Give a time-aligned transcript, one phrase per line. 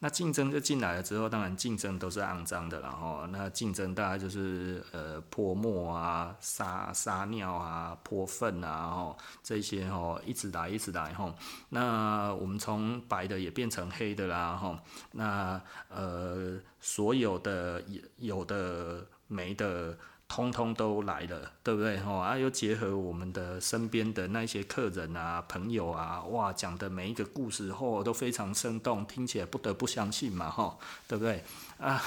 [0.00, 11.34] 那竞争就进来了之后，当然竞争都是肮脏的，然后那竞争大概就是呃泼墨啊、撒撒尿啊、泼粪啊，吼这些吼一直来一直来吼。
[11.70, 14.78] 那我们从白的也变成黑的啦，吼。
[15.12, 17.82] 那呃所有的
[18.18, 19.96] 有的没的。
[20.28, 21.98] 通通都来了，对不对？
[22.00, 31.44] 吼啊，又结合我们的身边的那些客人啊、朋友啊，哇，讲的每一个故事，吼都非常生动，听起来不得不相信嘛，吼，对不对？
[31.78, 32.02] 啊，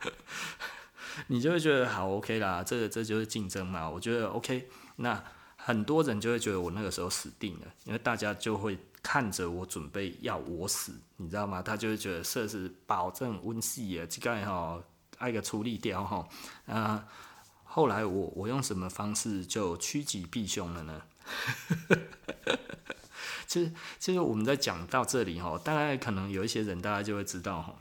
[1.28, 4.68] 你就会觉得好 OK 啦，这个这就是竞争嘛，我觉得 OK。
[4.96, 5.22] 那
[5.56, 11.60] 很多人就会觉得我那个时候死定了，因为大家就会看着我准备要我死，你知道吗？
[11.60, 14.82] 他就会觉得这是保证温戏啊，这个吼
[15.18, 16.26] 爱个处理掉吼
[16.66, 17.06] 啊。
[17.74, 21.02] 后来我我用什么方式就趋吉避凶了呢？
[23.48, 27.74] 其实其实我们在讲到这里哈，大概可能有一些人大家就会知道哈，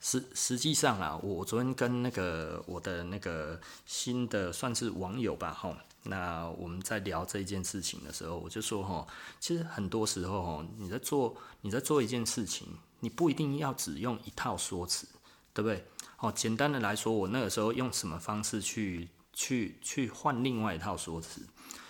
[0.00, 9.06] 实实际上啊，我昨天跟那个我的那个新的算是网友吧哈，那我们在聊这一件事情的时候，我就说哈，
[9.38, 12.66] 其实很多时候哈，你在做你在做一件事情，
[13.00, 15.06] 你不一定要只用一套说辞，
[15.52, 15.86] 对不对？
[16.24, 21.42] 哦，简单的来说，我那个时候用什么方式去去去换另外一套说辞？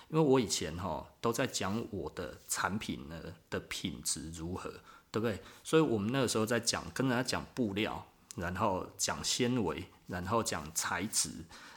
[0.08, 4.68] 因为我以前哈都在讲我的产品呢的品质如何，
[5.12, 5.40] 对不对？
[5.62, 11.30] 所以我们那个时候在讲，跟人家讲布料，然后讲纤维，然后讲材质，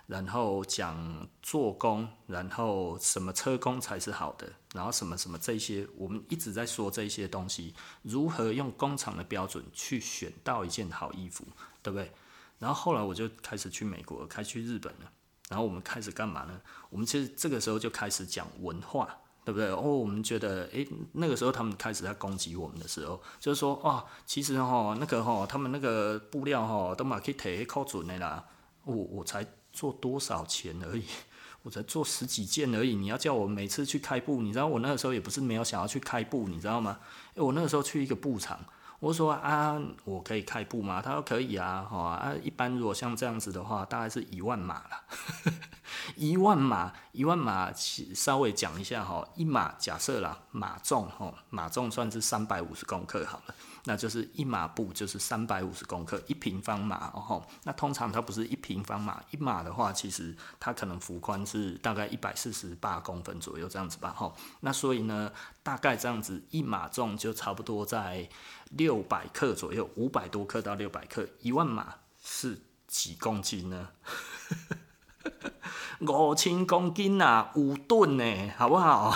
[0.07, 11.45] 然后讲做工，然后什么车工才是好的，然后什么什么这些，我们一直在说这些东西，如何用工厂的标准去选到一件好衣服，
[11.83, 12.11] 对不对？
[12.59, 15.11] 然后后来我就开始去美国，开去日本了。
[15.49, 16.59] 然后我们开始干嘛呢？
[16.89, 19.07] 我们其实这个时候就开始讲文化，
[19.45, 19.69] 对不对？
[19.69, 28.43] 哦，我们觉得，诶，那个时候他们开始在攻击我们的时候，就是说，哦，其实哈，那个哈，他们那个布料哈，都嘛可以提靠准的啦。
[28.83, 31.05] 我我才做多少钱而已，
[31.61, 32.93] 我才做十几件而已。
[32.95, 36.99] 你要叫我每次去开布，你知道我那个时候也不是没有想要去开布，你知道吗？
[37.35, 38.59] 诶，我那个时候去一个布厂。
[38.99, 41.01] 我说啊，我可以开布吗？
[41.01, 45.53] 他说可以啊，哈啊，一般如果像这样子的话，大概是一万码了，
[46.15, 47.71] 一万码，一万码，
[48.15, 53.55] 稍微讲一下哈，一码假设啦，码重哈，码重算是三百五十公克好了。
[53.83, 64.33] 那就是一码布就是三百五十公克一平方码哦，那通常它不是一平方码，一码的话，其实它可能幅宽是大概一百四十八公分左右这样子吧，哈。
[64.59, 65.31] 那所以呢，
[65.63, 68.27] 大概这样子一码重就差不多在
[68.71, 71.27] 六六百克左右，五百多克到六百克。
[71.41, 73.89] 一万码是几公斤呢？
[75.99, 79.13] 五千公斤啊，五吨呢，好不好？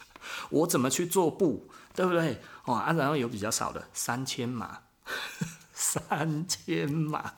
[0.50, 2.42] 我怎么去做布，对不对？
[2.66, 4.82] 哦啊，然后有比较少的三千码，
[5.72, 7.32] 三千码，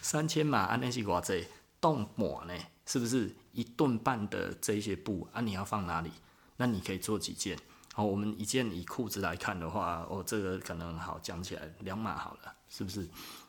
[0.00, 1.46] 三千码啊，那是偌济
[1.78, 2.54] 冻膜呢？
[2.86, 5.42] 是不是一吨半的这些布啊？
[5.42, 6.10] 你要放哪里？
[6.56, 7.58] 那你可以做几件？
[7.98, 13.08] 哦，我们一件以裤子来看的话，哦，这个可能好讲起来两码好了，是不是？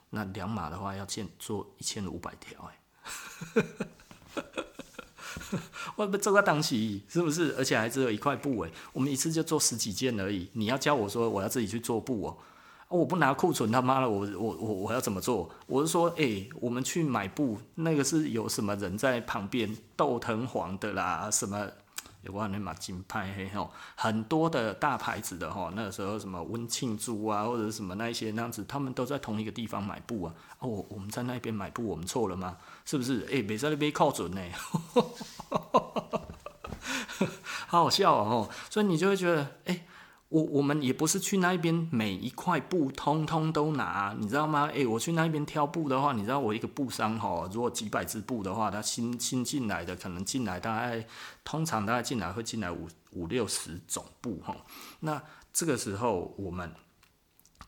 [0.09, 3.63] 那两码的话要件做一千五百条哎。
[5.95, 7.53] 我不这个东西，是不是？
[7.59, 10.49] 而且还只有一块布诶，我们一次就做十几件而已。
[10.53, 12.35] 你要教我说我要自己去做布哦，
[12.87, 15.47] 我不拿库存，他妈的，我我我我要怎么做？
[15.67, 21.69] 我是说，诶，我们去买布，那个是有什么人在旁边斗藤黄的啦，什么？
[22.21, 29.99] 有关那马金牌嘿吼，很多的大牌子的吼，那个时候什么温庆珠啊，或者什么那一些那样子，他们都在同一个地方买？
[30.01, 30.33] 布啊。
[30.59, 31.69] 哦，我们在那边买？
[31.71, 32.57] 布，我们错了吗？
[32.83, 33.21] 是不是？
[33.27, 34.41] 诶、欸，别在那边靠准呢，
[37.67, 38.49] 好好笑哦。
[38.69, 39.85] 所以你就会觉得，诶、
[40.29, 44.69] 我我们也不是去那边每一块布通通都拿，你知道吗？
[44.71, 51.03] 诶、我去那边挑布的话，你知道我一个布商哈，如果几百只布的话，他新新进来的可能进来大概
[51.43, 54.55] 通常大概进来会进来五五六十种布哈。
[54.99, 55.19] 那
[55.51, 56.71] 这个时候我们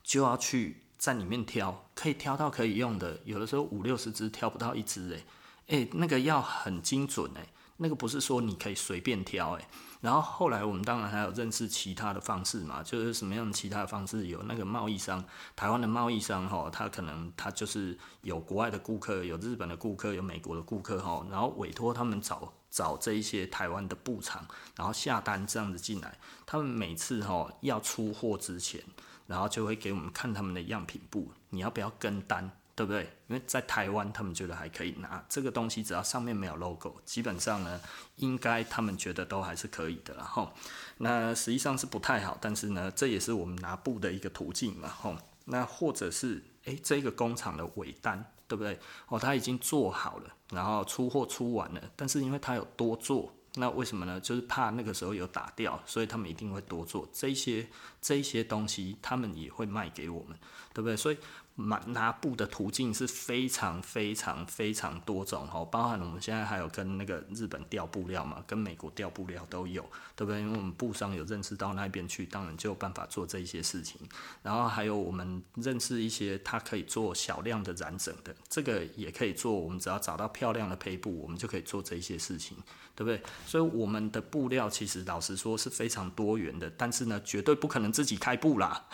[0.04, 5.24] 就要去在里面挑，可以挑到可以用的，有的时候五六十只挑不到一只诶、
[5.66, 7.48] 欸，诶，那个要很精准诶，
[7.78, 9.64] 那个不是说你可以随便挑诶。
[10.02, 14.26] 然后后来我们当然还有认识其他的方式嘛，就是什么样的其他的方式？
[14.26, 24.44] 有那个贸易商，台湾的贸易商哈，他可能他就是有国外的顾客，有日本的顾客，有美国的顾客哈，然后委托他们找找这一些台湾的布厂，
[24.76, 26.18] 然后下单这样子进来。
[26.44, 28.82] 他们每次哈要出货之前，
[29.28, 32.50] 然后就会给我们看他们的样品布，你要不要跟单？
[32.74, 33.02] 对不对？
[33.28, 37.80] 因为在台湾，他们觉得还可以拿这个东西，只要上面没有 logo，基本上呢，
[38.16, 40.14] 应该他们觉得都还是可以的。
[40.14, 40.50] 然后，
[40.96, 44.88] 那实际上是不太好，但是呢，这也是我们拿布的一个途径嘛。
[44.88, 48.78] 吼，那或者是诶、这个工厂的尾单，对不对？
[49.08, 53.34] 哦，他已经做好了，然后出货出完了，但是因为他有多做。
[53.56, 54.18] 那为什么呢？
[54.18, 57.68] 就是怕那个时候有打掉，所以他们一定会多做这些
[58.00, 60.38] 这些东西，他们也会卖给我们，
[60.72, 60.96] 对不对？
[60.96, 61.18] 所以。
[61.54, 69.82] 拿拿布的途径是非常非常非常多种哦，包含我们现在还有跟那个日本调布料嘛，跟美国调布料都有，
[70.16, 70.40] 对不对？
[70.40, 74.00] 因为我们布商有认识到那边去，当然就有办法做这些事情。
[74.42, 79.52] 然后还有我们认识一些，他可以做小量的染整的，这个也可以做。
[79.52, 82.56] 我们只要找到漂亮的胚布，我们就可以做这些事情，
[82.96, 83.22] 对不对？
[83.46, 88.86] 所以我们的布料其实老实说是非常多元的，但是呢，绝对不可能自己开布啦。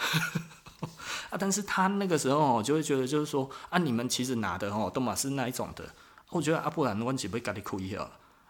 [1.31, 1.37] 啊！
[1.39, 5.85] 但是他那个时候，就会觉得就是说啊，你们其实拿的哦，都嘛是那一种的。
[6.31, 8.09] 我觉得啊，不然我岂不会给你开一下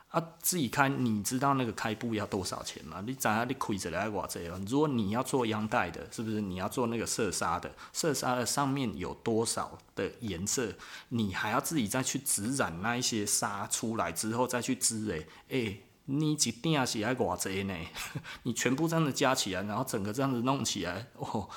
[0.08, 0.22] 啊？
[0.40, 3.02] 自己开，你知道那个开布要多少钱吗？
[3.06, 4.60] 你怎样你亏着来偌济哦？
[4.66, 6.40] 如果你要做央带的，是不是？
[6.40, 10.72] 你要做那个色纱的，色纱的上面有多少的颜色？
[11.10, 17.74] 你还要自己再去指染那一些纱出来之后再去织诶诶，你一定是要偌济呢？
[18.42, 21.48] 你全部这样子加起来，然后整个这样子弄起来哦。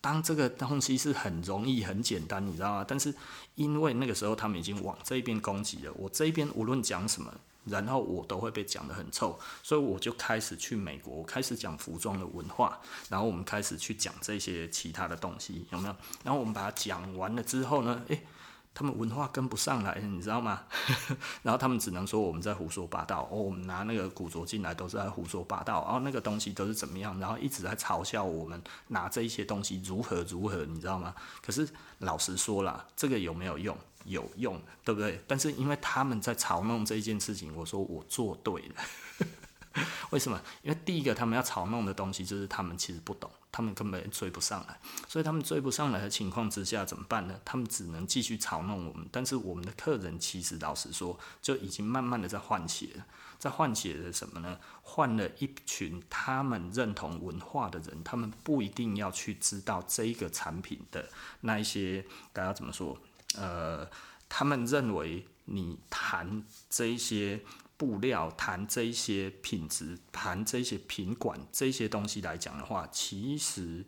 [0.00, 2.84] 当这个东西是很容易、很简单，你知道吗？
[2.86, 3.14] 但是
[3.54, 7.32] 因为那个时候他们已经往这边攻击了，我这边无论讲什么，
[7.64, 15.96] 然后我都会被讲得很臭，所以我就开始去美国，我开始讲服装的文化，然后我们开始去讲这些其他的东西，有没有？
[16.24, 18.22] 然后我们把它讲完了之后呢，诶。
[18.80, 20.62] 他们文化跟不上来，你知道吗？
[21.44, 23.28] 然后他们只能说我们在胡说八道。
[23.30, 31.14] 哦，我们拿那个古着进来都是在胡说八道，然后那个东西都是怎么样，然后一直在嘲笑我们拿这一些东西如何如何，你知道吗？
[31.42, 31.68] 可是
[31.98, 33.76] 老实说啦，这个有没有用？
[34.06, 35.22] 有用，对不对？
[35.26, 39.84] 但是因为他们在嘲弄这一件事情，我说我做对了。
[40.08, 40.40] 为什么？
[40.62, 47.40] 因为第一个，他们要嘲弄的东西就是他们其实不懂，他们根本追不上来，所以他们追不上来的情况之下怎么办呢？
[47.44, 49.08] 他们只能继续嘲弄我们。
[49.10, 53.04] 但是我们的客人其实老实说，就已经慢慢的在换血了，
[53.38, 54.58] 在换血的什么呢？
[54.82, 61.08] 换了一群他们认同文化的人，他们不一定要去知道这一个产品的
[61.40, 62.96] 那一些，大家怎么说？
[63.34, 63.88] 呃，
[64.28, 67.40] 他们认为你谈这一些。
[67.80, 73.82] 布料谈这一些品质，谈这些品管这些东西来讲的话，其实。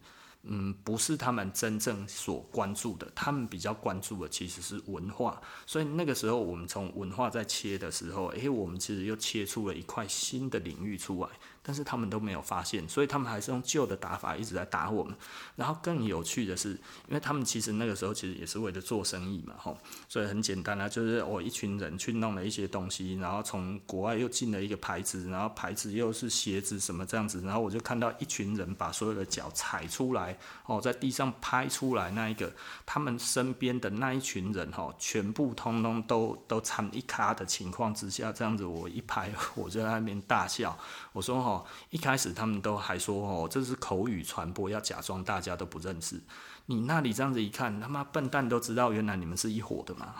[0.45, 5.41] 嗯，不是他们真正所关注的，他们比较关注的其实是文化。
[5.65, 11.29] 所以那个时候，我们从文化在切的时候，诶，我们其实又切出了一块新的领域出来，
[11.63, 15.15] 但是他们都没有发现，所以他们还是用旧的打法一直在打我们。
[15.55, 16.71] 然后更有趣的是，
[17.09, 19.79] 因为他们其实那个时候其实也是为了做生意嘛，吼，
[20.09, 30.37] 所以很简单啊，就是我一群人去弄了一些东西，然后从国外又进了一个牌子，然后牌子又是鞋子什么这样子，然后我就看到一群人把所有的脚踩出来。
[30.67, 32.53] 哦，在地上拍出来那一个，
[32.85, 40.77] 他们身边的那一群人哈，全部通通都都惨一咖的情况之下，这样子我一拍， 我就在那边大笑。
[41.13, 46.21] 我说哈，一开始他们都还说哦，这是口语传播，要假装大家都不认识。
[46.67, 50.15] 你那里这样子一看，他妈笨蛋都知道，原来你们是一伙的嘛。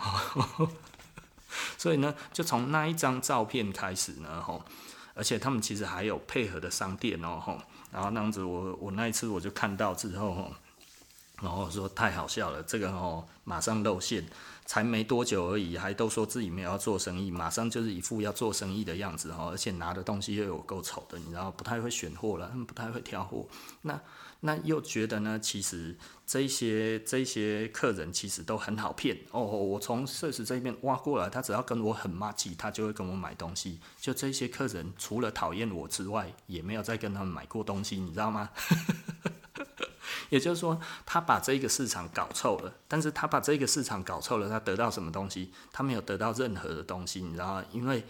[1.77, 4.63] 所以呢，就从那一张照片开始呢，吼，
[5.13, 7.61] 而且他们其实还有配合的商店哦，吼。
[7.91, 10.51] 然后那样子我，我我那一次我就看到之后，
[11.43, 14.25] 然后说太好笑了，这个哦马上露馅，
[14.65, 23.47] 才没多久而已，还都说自己没有要做生意，马上就是一副要做生意的样子哦，而且拿的东西又有够丑的，你知道不太会选货了，他们不太会挑货，
[23.81, 23.99] 那。
[24.45, 25.39] 那又觉得呢？
[25.39, 25.97] 其实
[26.27, 29.41] 这些这些客人其实都很好骗哦。
[29.41, 33.79] 我从设施这边挖过来，他只要跟我很麻吉，他就会跟我买东西。
[34.01, 38.49] 就这些客人，除了讨厌我之外，也没有再跟他们买过东西，你知道吗？
[40.33, 42.73] 也就是说，他把这个市场搞臭了。
[42.87, 45.51] 但是他把这个市场搞臭了，他得到什么东西？
[45.71, 47.65] 他没有得到任何的东西，你知道吗？
[47.71, 48.05] 因为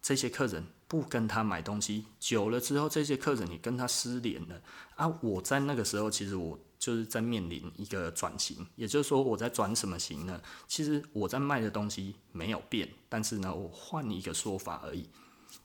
[0.00, 0.64] 这些客人。
[0.88, 4.54] 不跟他买东西，久了之后，这些客人你跟他失联了
[4.94, 5.08] 啊！
[5.20, 10.40] 我在那个时候，其实我就是在面临一个转型，也就是说，我在转什么型呢？
[10.68, 15.10] 其实我在卖的东西没有变，但是呢，我换一个说法而已，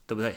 [0.08, 0.36] 对不对？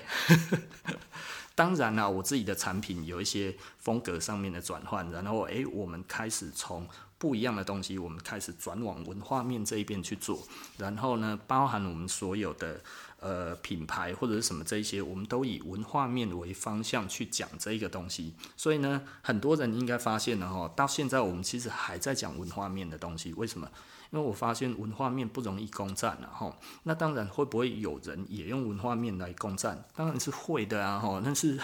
[1.56, 10.44] 当然啦，我自己的产品有一些风格上面的转换，然后诶，我们开始从不一样的东西，我们开始转往文化面这一边去做，
[10.78, 12.82] 然后呢，包含我们所有的。
[13.26, 18.36] 呃，品牌或者是什么这一些，我们都以文化面为方向去讲这一个东西。
[18.56, 23.34] 所以呢，很多人应该发现了哈，到现在我们其实还在讲文化面的东西。
[23.34, 23.68] 为什么？
[24.12, 26.56] 因为我发现文化面不容易攻占了哈。
[26.84, 29.84] 那当然会不会有人也用文化面来攻占？
[29.96, 31.20] 当然是会的啊哈。
[31.26, 31.60] 但是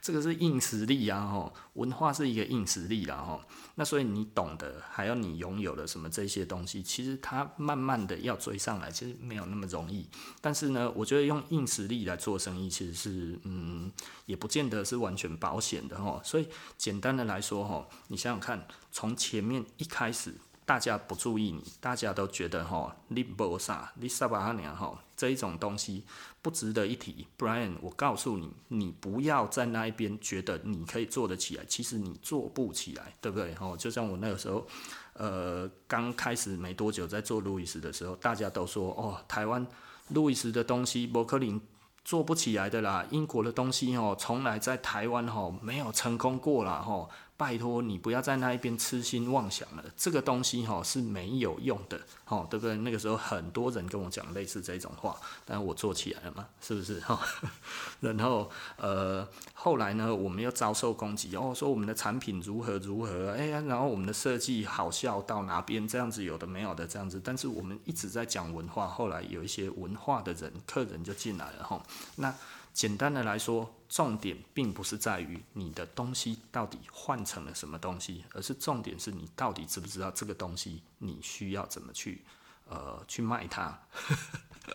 [0.00, 3.40] 这个是硬实力啊，吼，文化是一个硬实力啦，吼。
[3.74, 10.08] 那所以你懂得，还有你拥有的什么这些东西，其实它慢慢的要追上来，其实没有那么容易。
[10.40, 13.92] 但是呢，我觉得用硬实力来做生意，其实是，嗯，
[14.24, 16.20] 也不见得是完全保险的，吼。
[16.24, 20.34] 所以简单的来说，吼，你想想看，从前面一开始。
[20.66, 26.02] 大家不注意你，大家都觉得吼，你无啥，你啥巴哈娘吼，这一种东西
[26.42, 27.24] 不值得一提。
[27.38, 33.54] Brian，我告诉你，你不要在那一边觉得你可以做得起来，其实你做不起来，对不对？
[33.54, 34.66] 吼，就像我那个时候，
[35.12, 39.64] 呃，刚开始没多久在做路易斯的时候，大家都说哦，台湾
[40.08, 41.60] 路易斯的东西，伯克林
[42.04, 47.08] 做不起来的啦，英国的东西哦，从来在台湾吼没有成功过啦吼。
[47.36, 52.76] 拜托你不要在那一边痴心妄想了，这个东西哈是没有用的，哈，对不对？
[52.78, 55.14] 那个时候很多人跟我讲类似这种话，
[55.44, 56.98] 但我做起来了嘛，是不是？
[57.00, 57.20] 哈，
[58.00, 71.82] 然后呃，后来呢，我们又遭受攻击，哦，说我们的产品如何如何，哎呀，然后我们的设计好笑到哪边这样子，有的没有的这样子，但是我们一直在讲文化，后来有一些文化的人客人就进来了，哈，
[72.16, 72.34] 那。
[72.76, 82.22] 简单的来说，重点并不是在于你的东西到底换成了什么东西，而是重点是你到底知不知道这个东西你需要怎么去
[82.68, 83.80] 呃去卖它。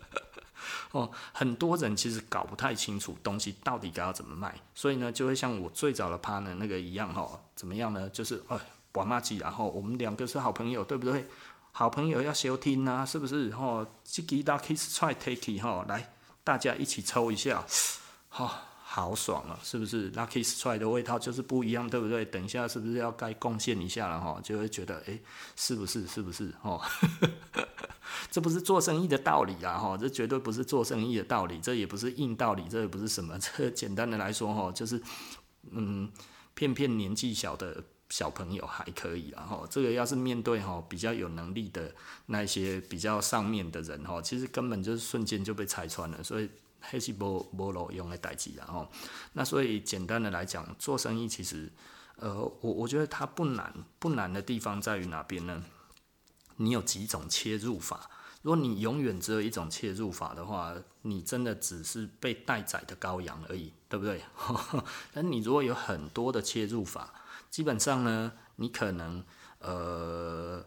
[0.93, 8.09] 哦，很多人其实搞不太清楚东西到底该要怎么卖，所以呢，就会像我最早的 partner 那个一样哈，怎么样呢？
[8.09, 8.57] 就是哎，
[8.93, 11.27] 玩麻吉，然后我们两个是好朋友，对不对？
[11.71, 13.51] 好朋友要收听啊，是不是？
[13.51, 16.11] 哦，这个大 kiss try take 哈，来。
[16.43, 17.65] 大家一起抽一下，
[18.29, 18.51] 好、哦，
[18.83, 19.59] 好爽啊！
[19.63, 22.25] 是不是？Lucky Strike 的味道就是不一样，对不对？
[22.25, 24.39] 等一下是不是要该贡献一下了哈？
[24.43, 25.19] 就会觉得，哎，
[25.55, 26.05] 是不是？
[26.07, 26.53] 是不是？
[26.61, 26.81] 哦，
[28.31, 29.77] 这不是做生意的道理啊！
[29.77, 33.37] 哈，这绝对不是做生意的道理，这也不是硬道理，这也不是什么。
[33.39, 35.01] 这简单的来说，哈，就是，
[35.69, 36.11] 嗯，
[36.53, 39.41] 骗骗年纪小的小朋友还可以啊！
[39.41, 41.91] 哈，这个要是面对哈比较有能力的
[42.27, 46.47] 那些比较上面的人哈，其实根本就是瞬间就被拆穿了，所以。
[46.83, 48.89] 还是无无路用的代志啦吼，
[49.33, 51.71] 那所以简单的来讲，做生意其实，
[52.15, 55.63] 呃，我我觉得它不难，不难的地方在于哪边呢？
[56.55, 58.09] 你有几种切入法，
[58.41, 64.23] 如果你永远只有一种切入法的话，你真的只是被待宰的羔羊而已，对不对？
[65.13, 67.13] 但你如果有很多的切入法，
[67.51, 69.23] 基本上呢，你可能，
[69.59, 70.65] 呃，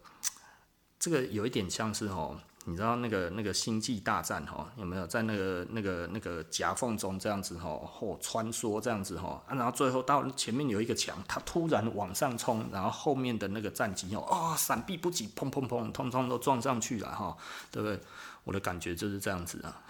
[1.00, 2.38] 这个有一点像是哦。
[2.66, 17.36] 你知道那个那个星际大战哈，有没有在那个那个那个夹缝中这样子哈，或穿梭这样子哈，啊，然后最后到前面有一个墙，它突然往上冲，然后后面的那个战机哦，啊，闪避不及，砰砰砰，通通都撞上去了哈，
[17.70, 18.00] 对不对？
[18.44, 19.82] 我的感觉就是这样子啊，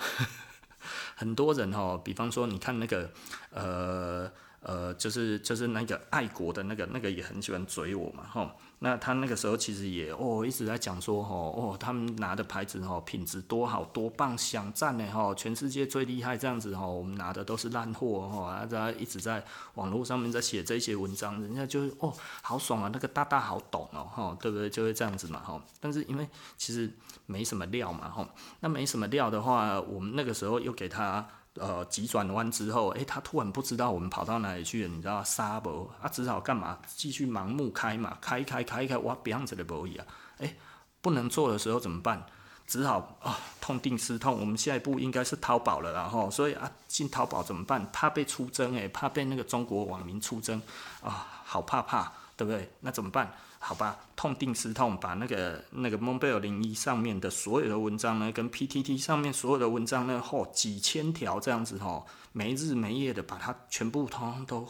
[1.15, 3.09] 很多人哈，比方说你看那个
[3.51, 4.33] 呃。
[4.65, 19.45] 呃，就是就是那个爱国的那个那个也很喜欢嘴我嘛，吼，那他那个时候其实也哦一直在讲说，吼哦，他们拿的牌子吼品质多好多棒，想赞呢，吼，全世界最厉害这样子吼，我们拿的都是烂货吼，啊，他一直在
[19.75, 24.71] 网络上面在写这些文章，人家就哦好爽啊，那个大大好懂哦，吼，对不对？
[24.71, 26.91] 就会这样子嘛，吼，但是因为其实
[27.27, 28.27] 没什么料嘛，吼，
[28.61, 31.29] 那没什么料的话，我们那个时候又给他。
[31.55, 35.23] 呃，急转弯之后，诶、他突然不知道我们跑到哪里去了，你知道？
[35.23, 36.79] 沙博，他只好干嘛？
[36.97, 40.07] 继续盲目开嘛，开开开开，哇，别样子的博弈啊！
[40.39, 40.57] 诶，
[41.01, 42.27] 不能做的时候怎么办？
[42.67, 47.87] 只好啊、痛定思痛，我们下一步应该是淘宝了，然后，所以啊，进淘宝怎么办？
[47.93, 50.61] 怕被出征，诶，怕被那个中国网民出征
[51.03, 52.73] 啊，好怕怕，对不对？
[52.81, 53.33] 那怎么办？
[53.67, 64.69] 好吧，痛定思痛，把那个那个蒙贝尔零一上面的所有的文章呢，跟 PTT 上面所有的文章呢，嚯、几千条这样子吼，没日没夜的把它全部通通都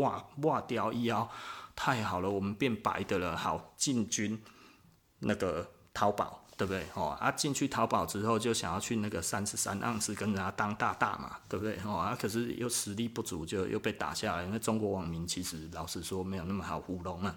[0.00, 1.28] 挖挖掉一腰，
[1.74, 4.40] 太好了，我们变白的了，好进军
[5.18, 6.45] 那个淘宝。
[6.56, 6.86] 对不对？
[6.94, 11.78] 哦，啊，进去淘宝之后就想要去那个三十三盎司跟人家当大大嘛，对不对？
[11.84, 14.44] 哦，啊，可是又实力不足，就又被打下来。
[14.44, 17.36] 因为中国网民其实老实说没有那么好糊弄啊。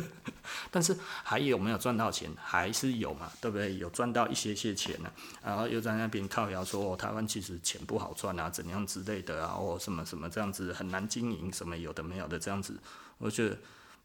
[0.70, 0.94] 但是
[1.24, 2.30] 还有没有赚到钱？
[2.36, 3.74] 还是有嘛，对不对？
[3.78, 5.10] 有赚到一些些钱呢，
[5.42, 12.78] 然后又在那边靠谣说哦，台湾其实钱不好赚啊，怎样之类的啊，哦，什么什么这样子很难经营，什么有的没有的这样子，
[13.16, 13.56] 我觉得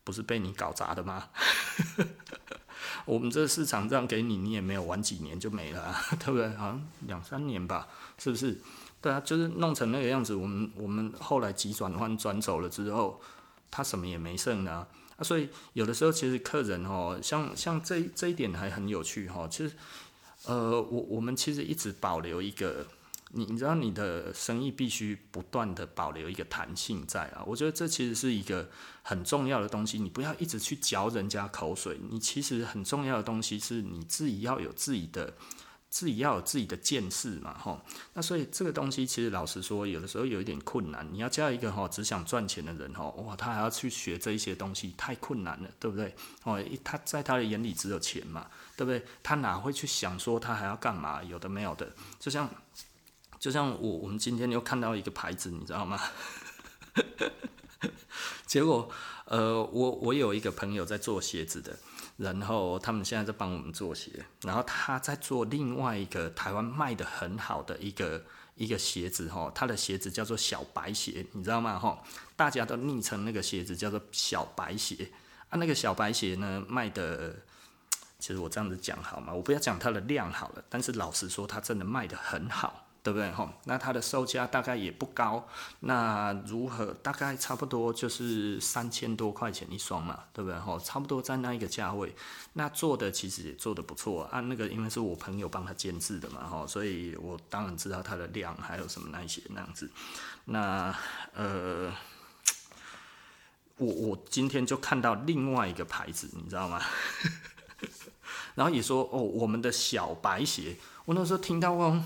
[0.06, 1.27] 不是被你搞砸的吗？
[3.06, 6.50] 我们这市场这样给你，你也没有玩几年就没了， 对不对？
[6.56, 8.60] 好像两三年吧，是不是？
[9.01, 10.34] 对啊，就是弄成那个样子。
[10.34, 13.22] 我们我们后来急转弯转走了之后，
[13.70, 14.88] 他什么也没剩呢，啊。
[15.17, 19.48] 啊，所以有的时候其实客人哦，像像这这一点还很有趣哈。
[19.50, 19.75] 其实，
[20.46, 22.86] 呃，我我们其实一直保留一个
[23.32, 28.70] 你你知道你的生意必须不断的保留一个弹性在啊，我觉得这其实是一个
[29.02, 35.34] 很重要的东西，你不要一直去嚼人家口水，你其实很重要的东西是你自己要有自己的。
[35.90, 37.80] 自己要有自己的见识嘛，吼，
[38.14, 41.08] 那所以这个东西其实老实说，有的时候有一点困难。
[41.14, 46.14] 你要叫一个吼只想赚钱的人吼，哇，他还要去学这一些东西，太困难了，对不对？
[46.44, 49.02] 哦，他在他的眼里只有钱嘛，对不对？
[49.24, 51.24] 他哪会去想说他还要干嘛？
[51.24, 52.50] 有的没有的，就像
[53.39, 56.00] 就像我我们今天又看到一个牌子，你知道吗？
[58.46, 58.89] 结果
[59.25, 61.77] 呃，我我有一个朋友在做鞋子的。
[62.17, 68.25] 然后他们现在在帮我们做鞋，然后他在做另外一个台湾卖的很好的一个
[68.56, 71.77] 一个鞋子哈，他的鞋子叫做小白鞋，你知道吗？
[71.77, 72.01] 哈，
[72.36, 75.12] 大家都昵称那个鞋子叫做小白鞋
[75.50, 75.60] 啊。
[75.60, 77.36] 那个小白鞋呢，卖的，
[78.17, 79.32] 其实我这样子讲好吗？
[79.32, 82.87] 我不要讲它的量好了，但是老实说，它真的卖得很好。
[83.08, 83.50] 对不对吼？
[83.64, 85.48] 那它的售价大概也不高，
[85.80, 86.88] 那如何？
[87.02, 90.78] 大概差不多就是三千多块钱一双嘛，对不对吼？
[90.78, 92.14] 差不多在那一个价位，
[92.52, 94.42] 那做的其实也做得不错啊。
[94.42, 99.90] 那个因为是我朋友帮他监制的嘛吼，所以我当然知道它的量还有什么那些那样子。
[100.44, 100.94] 那
[101.34, 101.90] 呃，
[103.78, 106.82] 我我今天就看到另外一个牌子，你知道吗？
[108.56, 112.04] 然后也说哦，我们的小白鞋，我那时候听到哦。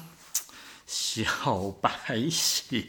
[0.91, 1.89] 小白
[2.29, 2.85] 鞋，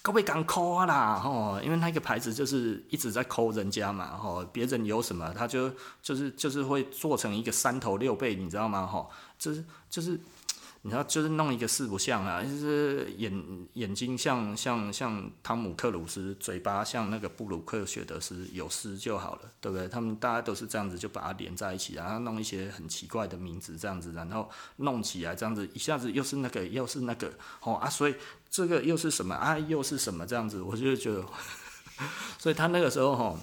[0.00, 5.70] 各位敢抠啦吼，因为那个牌子就是一直在抠人家嘛吼，别人有什么他就
[6.02, 10.18] 就是就是会做成一个三头六臂，你知道吗吼，就是就是。
[10.86, 13.32] 你知道，就是弄一个四不像啊，就是眼
[13.72, 19.88] 眼睛像像像汤姆克鲁斯，嘴巴像那个布鲁克雪德斯，有诗就好了，对不对？
[19.88, 28.14] 他们大家都是这样子，就把它连在一起，然后弄一些很奇怪的名字这样子，然后弄起来这样子，一下子又是那个又是那个，哦啊，所以
[28.50, 29.58] 这个又是什么啊？
[29.58, 30.60] 又是什么这样子？
[30.60, 31.24] 我就觉得，
[32.38, 33.34] 所以他那个时候哈。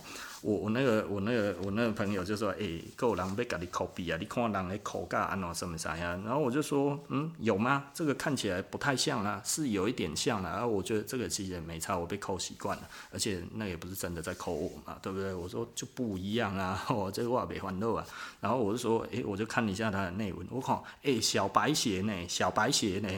[0.42, 6.20] 我我那个我那个我那个朋友就说，诶、欸，有人被甲你 copy 啊，你看人的口感安怎什么啥呀？
[6.26, 7.86] 然后我就说，嗯，有吗？
[7.94, 10.52] 这个看起来不太像啊，是有一点像啊。
[10.54, 15.34] 然后我觉得这个其实也没差，我被抠习惯了，而且那也不是真的在抠我嘛，对不对？
[15.34, 18.06] 我说就不一样啊，我 这个话没欢乐啊。
[18.40, 22.14] 然后我就说，诶、我就看一下他的内文，我靠，诶、小白鞋呢？
[22.28, 23.10] 小白鞋呢？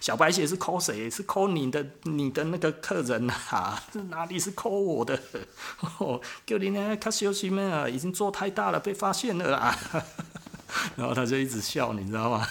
[0.00, 1.08] 小白鞋是抠谁？
[1.08, 3.80] 是抠你的你的那个客人啊？
[3.92, 5.16] 这哪里是抠我的？
[5.98, 7.88] 哦，叫你呢，他休息没啊？
[7.88, 9.76] 已经做太大了，被发现了啊。
[10.96, 12.46] 然后他就一直笑，你知道吗？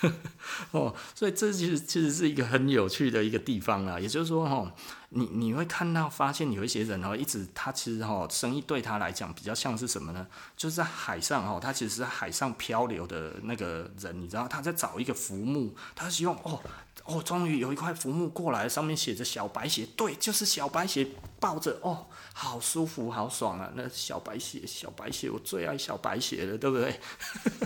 [0.72, 4.00] 哦，所以这其实其实是一个很有趣的一个地方啊。
[4.00, 4.72] 也就是说，哈，
[5.14, 10.26] 你你会看到发现有一些人哦，一直他其实哈，生意对他来讲比较像是什么呢？
[10.56, 16.60] 就是在海上哦，他其实是在海上漂流的那个人，你知道，他在找一个浮木，他希望哦。
[17.04, 21.08] 哦，终于有一块浮木过来，上面写着“小白鞋”，对，就是小白鞋，
[21.40, 23.72] 抱着哦，好舒服，好爽啊！
[23.74, 27.00] 那小白鞋，小白鞋，我最爱小白鞋了，对不对？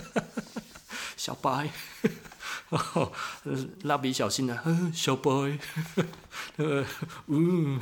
[1.17, 1.69] 小白，
[2.69, 3.11] 哦，
[3.83, 4.57] 蜡笔小新的，
[4.93, 5.31] 小白，
[7.27, 7.81] 嗯，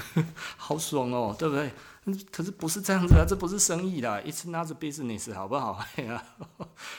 [0.57, 1.71] 好爽哦，对不对？
[2.31, 5.83] 可是不是这样子啊，这不是生意啦，It's not business，好不好？
[5.95, 6.23] 哎呀，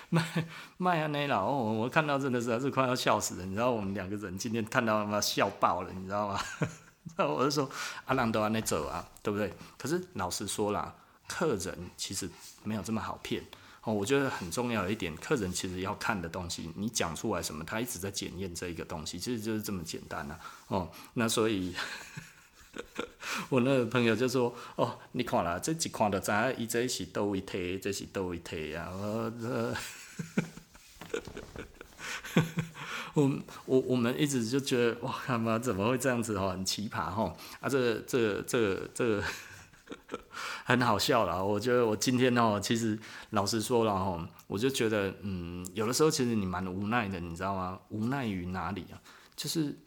[0.08, 6.40] 卖卖啊那啦哦，我看到真的是是快要笑死了，你知道我们两个人今天看到他妈笑爆了，你知道吗？
[7.16, 7.70] 那我就说
[8.06, 9.54] 阿浪都安那走啊，对不对？
[9.78, 10.92] 可是老实说啦，
[11.28, 12.28] 客人其实
[12.64, 13.44] 没有这么好骗
[13.86, 13.94] 哦。
[13.94, 20.38] 我觉得很重要的一点，客人其实要看的东西，你讲出来什么，他一直在检验这一个东西，其实就是这么简单啊。
[20.68, 21.74] 哦，那所以。
[23.48, 28.90] 我那个朋友就说：“哦，你看啦，这一看就知影，伊这是叨位摕，这是叨位摕啊！
[28.92, 29.74] 我这，
[33.14, 37.68] 我我我们一直就觉得，哇，他妈怎么会这样子哦，很奇葩吼啊！
[37.68, 39.22] 这、这、这、这
[40.64, 41.42] 很好笑啦。
[41.42, 42.98] 我觉得我今天哦，其实
[43.30, 47.78] 老实说了哈，我就觉得，嗯，有的时候其实你蛮无奈的，你知道吗？
[47.90, 49.00] 无奈于哪里啊？
[49.34, 49.78] 就是。”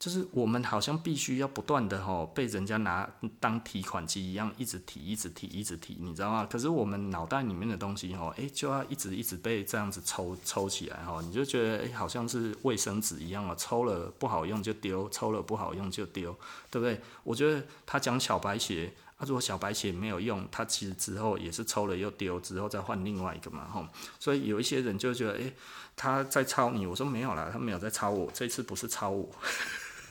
[0.00, 3.06] 就是我们好像必须要不断的吼被人家拿
[3.38, 6.48] 当提款机一样，一直提，一直提，一直提，你知道吗？
[6.50, 16.34] 可是我们脑袋里面的东西吼，诶，就要一直一直被这样子抽抽起来吼，你就觉得诶，好像是卫生纸一样啊，抽了不好用就丢，抽了不好用就丢，
[16.70, 16.98] 对不对？
[17.22, 23.86] 我觉得他讲小白鞋，啊，如果小白鞋没有用，他其实之后也是抽了又丢，之后再换另外一个嘛吼。
[24.18, 25.52] 所以有一些人就觉得诶，
[25.94, 29.28] 他在抄你，我说没有啦，他没有在抄我，这次不是抄我。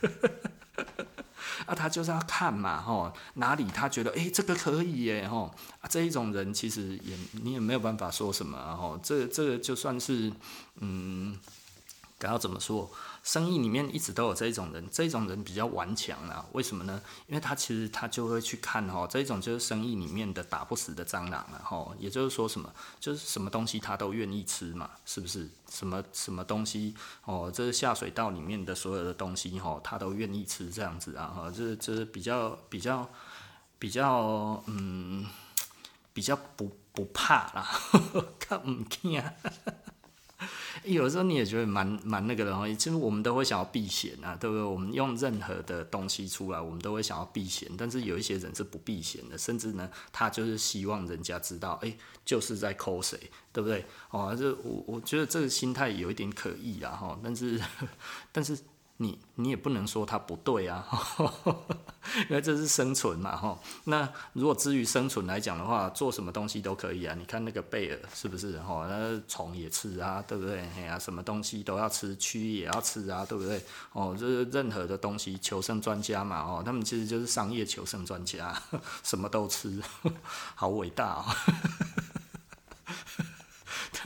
[1.66, 5.54] 啊，他就是要看嘛，吼，哪里他觉得哎、这个可以耶，吼，
[5.90, 10.32] 这一种人其实也你也没有办法说什么，吼，这这个就算是，
[10.80, 11.38] 嗯，
[12.18, 12.90] 该要怎么说？
[13.24, 16.46] 生意里面一直都有这种人，这种人比较顽强啊。
[16.54, 17.02] 为什么呢？
[17.28, 21.94] 因为他其实他就会去看哈，这种就是生意里面的打不死的蟑螂了哈。
[22.00, 25.50] 也就是说什么，就是什么东西他都愿意吃嘛，是不是？
[25.70, 31.52] 什么什么东西哦，这是下水道里面的所有的东西哈，他都愿意吃这样子啊哈。
[31.56, 33.08] 这这是比较比较
[33.78, 35.28] 比较嗯，
[36.12, 37.70] 比较不不怕啦，
[38.40, 39.36] 看唔见。
[40.86, 44.63] 有时候你也觉得蛮蛮那个的哈，其实我们都会想要避嫌啊，对不对？
[44.63, 53.19] 我们用任何的东西出来，我们都会想要避嫌，但是有一些人是不避嫌的，甚至呢，他就是希望人家知道，哎，就是在抠谁，
[53.52, 53.86] 对不对？
[54.12, 57.60] 哦，这我我觉得这个心态有一点可疑啊哈，但是
[58.32, 58.58] 但是。
[59.02, 60.86] 你你也不能说他不对啊，
[62.30, 63.58] 因为这是生存嘛哈。
[63.86, 67.16] 那如果至于生存来讲的话，做什么东西都可以啊。
[67.18, 68.88] 你看那个贝尔是不是哈？
[68.90, 70.60] 那虫也吃啊，对不对？
[70.76, 73.64] 哎呀，什么东西都要吃，蛆也要吃啊，对不对？
[73.94, 78.54] 哦，就是任何的东西，求生专家嘛哦，他们其实就是商业求生专家，
[79.02, 79.82] 什么都吃，
[80.56, 81.26] 好伟大哦。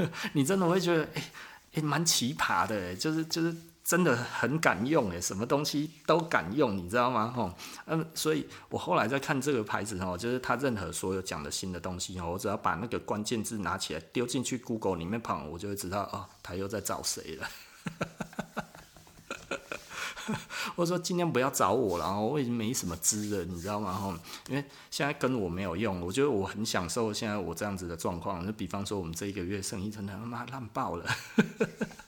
[0.34, 1.32] 你真的会觉得哎
[1.74, 3.56] 哎蛮奇葩的，就是就是。
[3.84, 7.34] 真的很敢用诶，什么东西都敢用，你知道吗？
[7.36, 7.54] 吼，
[7.86, 17.48] 嗯，所以我后来在看这个牌子哦，就是他任何所有讲的新的东西哦，我只要把那个关键字拿起来丢进去 Google 里面跑，我就会知道哦，他又在找谁了。
[20.76, 23.92] 我说尽量不要找我了，我已经没什么资了，你知道吗？
[23.92, 24.14] 吼，
[24.48, 28.46] 因为现在跟我没有用，我觉得我很享受现在我这样子的状况。
[28.46, 31.06] 就比方说，我们这一个月生意真的他妈烂爆了。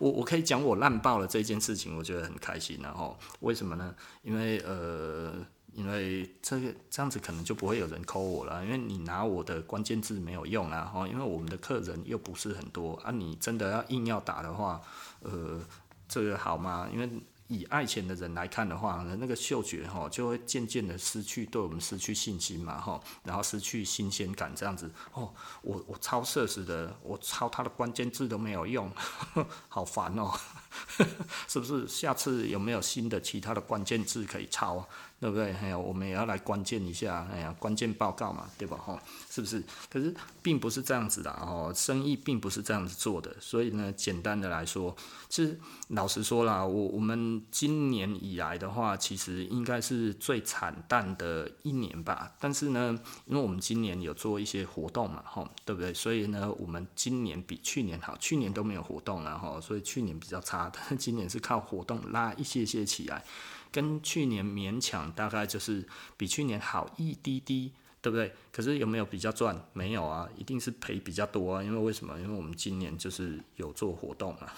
[0.00, 3.94] 我我可以讲我烂爆了这件事情，我觉得很开心，然后为什么呢？
[4.22, 5.34] 因为呃，
[5.72, 14.80] 因为这个这样子可能就不会有人抠我了，因为你拿我的关键字没有用啊，哈，因为我们的客人又不是很多啊，你真的要硬要打的话，
[15.20, 15.60] 呃，
[16.08, 16.88] 这个好吗？
[16.92, 17.08] 因为。
[17.50, 28.88] 以爱钱的人来看的话呢，那个嗅觉哈就会渐渐的失去，对我们失去信心嘛哈，然后失去新鲜感这样子哦，我我抄设施的，我抄他的关键字都没有用，
[29.68, 30.32] 好烦哦，
[31.48, 31.86] 是不是？
[31.88, 34.86] 下次有没有新的其他的关键字可以抄？
[35.20, 35.52] 对不对？
[35.52, 38.78] 哎呀，我们也要来关键一下，哎呀，关键报告嘛，对吧？
[38.78, 38.98] 哈，
[39.30, 39.62] 是不是？
[39.90, 43.36] 可是并不是这样子的哦，生意并不是这样子做的。
[43.38, 44.96] 所以呢，简单的来说，
[45.28, 52.32] 其实老实说啦，我我们今年以来的话，其实应该是最惨淡的一年吧。
[52.40, 55.92] 但是呢，因为我们今年有做一些活动嘛，哈，对不对？
[55.92, 63.24] 所以呢，我们今年比去年好，去年都没有活动了哈，所以去年比较差，但是今年是靠活动拉一些些起来。
[63.72, 68.34] 跟去年勉强大概就是比去年好一滴滴，对不对？
[68.52, 69.56] 可是有没有比较赚？
[69.72, 71.62] 没有啊，一定是赔比较多啊。
[71.62, 72.18] 因为为什么？
[72.20, 74.48] 因为我们今年就是有做活动嘛，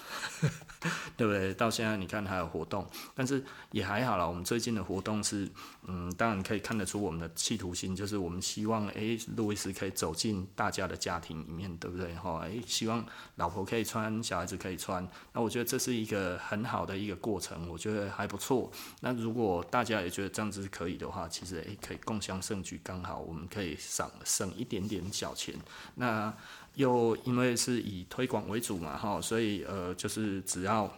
[1.15, 1.53] 对不对？
[1.53, 4.25] 到现在你看还有活动，但是也还好啦。
[4.25, 5.47] 我们最近的活动是，
[5.87, 12.15] 嗯，当然可以看得出我们的企图心，就是我们希望，诶，路易斯可以走进大家的家庭里面，对不对？
[12.15, 15.07] 哈，诶，希望老婆可以穿，小孩子可以穿。
[15.33, 18.71] 那我觉得这是一个很好的一个过程，我觉得还不错。
[19.01, 23.77] 那如果大家也觉得这样子可以的话，其实诶，可以共享盛举，刚好我们可以。
[23.89, 25.55] 省省一点点小钱，
[25.95, 26.33] 那
[26.75, 30.91] 又因为是以推广为主嘛，哈，所以呃，就是只要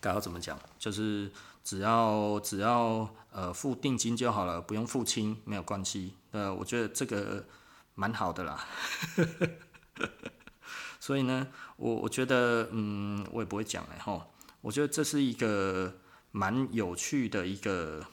[0.00, 1.30] 该要怎么讲，就是
[1.62, 6.14] 只要只要呃付定金就好了，不用付清没有关系。
[6.30, 7.44] 呃，我觉得这个
[7.94, 8.66] 蛮好的啦。
[11.00, 14.26] 所以呢，我我觉得嗯，我也不会讲哎哈，
[14.60, 15.94] 我觉得这是一个
[16.30, 18.04] 蛮有趣的一个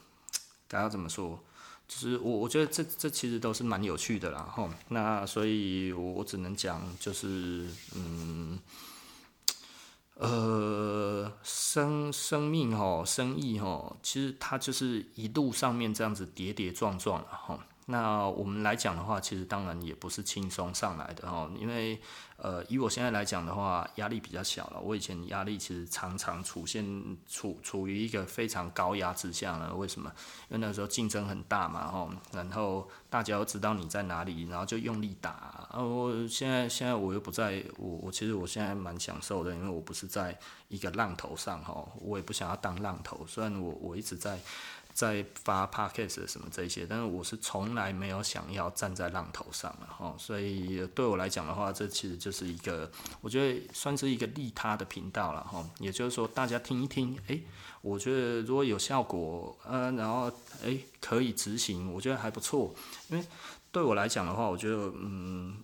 [0.68, 1.42] 该要怎么说？
[1.86, 4.70] 就是我，我觉得这这其实都是蛮有趣的啦，吼。
[4.88, 8.58] 那所以我，我只能讲，就是嗯，
[10.14, 17.60] 呃，生生命吼，生意吼，其实它就是一路上面这样子跌跌撞撞了吼。
[17.86, 22.00] 那我们来讲的话，其实当然也不是轻松上来的吼，因为。
[22.36, 24.80] 呃，以我现在来讲的话，压力比较小了。
[24.80, 26.84] 我以前压力其实常常出现
[27.28, 29.72] 处处于一个非常高压之下呢。
[29.72, 30.12] 为什么？
[30.50, 35.68] 因为那时候竞争很大嘛，吼，然后大家都知道你在哪里，然后就用力打。
[35.70, 43.24] 呃，我现在现在我又不在，我我其实我现在蛮享受的，因为我不是在一个浪头上，吼，我也不想要当浪头。
[43.28, 44.40] 虽然我我一直在。
[44.94, 57.42] 在发 podcast 什么这些，但是我是从来没有想要站在浪头上了哈，所以对我来讲的话，这其实就是一个我觉得算是一个利他的频道了哈，也就是说大家听一听，诶，
[57.82, 60.30] 我觉得如果有效果，呃，然后
[60.62, 62.72] 诶可以执行，我觉得还不错，
[63.08, 63.24] 因为
[63.72, 65.56] 对我来讲的话，我觉得嗯。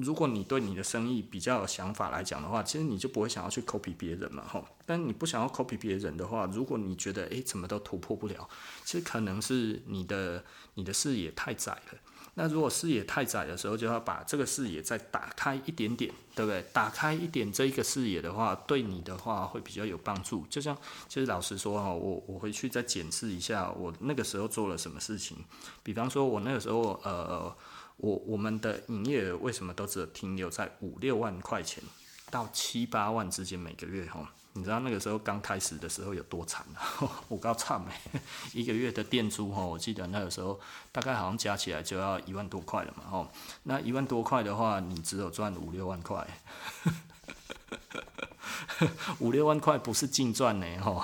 [0.00, 4.64] 如果你对你的生意比较有想法来讲的话，其实你就不会想要去 copy 别人嘛，吼。
[4.84, 8.48] 但你不想要 copy 别人的话，如果你觉得诶怎么都突破不了，
[8.84, 11.98] 其实可能是你的你的视野太窄了。
[12.34, 16.64] 那如果视野太窄的时候，就要把这个视野再打开一点点，对不对？
[16.72, 20.46] 打开一点这一个视野的话，对你的话会比较有帮助。
[20.48, 20.76] 就像
[21.08, 25.36] 其实老实说哈，我我回去再检视一下我那个时候做了什么事情，
[25.82, 27.54] 比方说我那个时候呃。
[28.00, 31.82] 我我们的营业额为什么都只停留在五六万块钱
[32.30, 34.06] 到七八万之间每个月？
[34.06, 36.80] 哈，你知道那个时候刚开始的时候有多惨啊？
[37.28, 38.20] 我告诉你，
[38.60, 40.58] 一个月的店租哈，我记得那个时候
[40.90, 43.28] 大概好像加起来就要一万多块了嘛，哈，
[43.64, 46.26] 那一万多块的话，你只有赚五六万块。
[49.20, 51.02] 五六万块不是净赚呢，吼，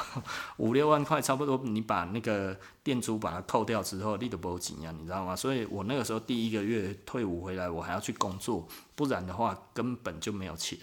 [0.59, 5.35] 五六万块差不多，你把那个店租把它扣掉之后，你都没钱啊，你知道吗？
[5.35, 10.79] 所以我那个时候第一个月退伍回来，我还要去工作，不然的话根本就没有钱。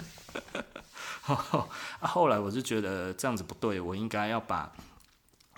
[1.26, 1.66] 啊，
[2.00, 4.72] 后来我就觉得这样子不对，我应该要把，